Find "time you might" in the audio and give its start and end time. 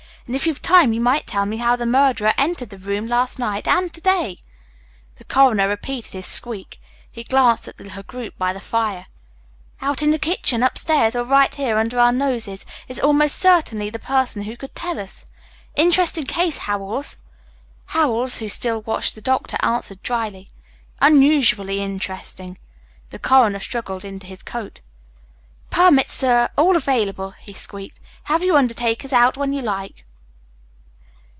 0.61-1.27